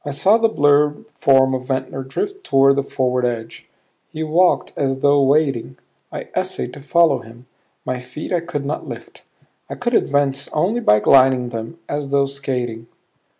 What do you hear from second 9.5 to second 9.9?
I